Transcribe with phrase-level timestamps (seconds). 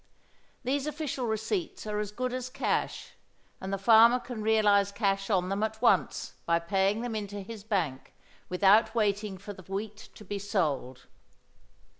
[0.63, 3.13] These official receipts are as good as cash,
[3.61, 7.63] and the farmer can realise cash on them at once by paying them into his
[7.63, 8.11] bank,
[8.49, 11.05] without waiting for the wheat to be sold.